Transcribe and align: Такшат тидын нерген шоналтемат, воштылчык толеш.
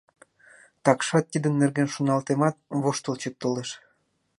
Такшат 0.83 1.25
тидын 1.31 1.53
нерген 1.61 1.87
шоналтемат, 1.95 2.55
воштылчык 2.81 3.33
толеш. 3.41 3.69